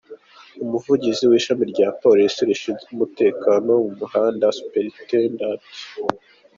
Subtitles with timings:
[0.63, 5.01] Umuvugizi w’Ishami rya Polisi rishinzwe umutekano wo mu muhanda, Supt.